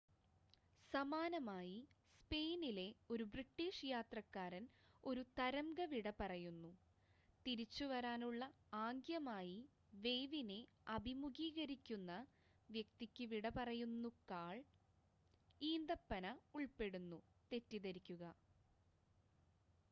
[0.93, 1.75] സമാനമായി
[2.11, 4.63] സ്‌പെയിനിലെ ഒരു ബ്രിട്ടീഷ് യാത്രക്കാരൻ
[5.03, 6.71] ഒരു തരംഗ വിടപറയുന്നു
[7.45, 8.41] തിരിച്ചുവരാനുള്ള
[8.79, 9.59] ആംഗ്യമായി
[9.99, 10.59] വേവിനെ
[10.95, 12.11] അഭിമുഖീകരിക്കുന്ന
[12.69, 14.57] വ്യക്തിക്ക് വിടപറയുന്നുക്കാൾ
[15.61, 16.25] ഈന്തപ്പന
[16.55, 17.21] ഉൾപ്പെടുന്നു
[17.51, 18.23] തെറ്റിദ്ധരിക്കുക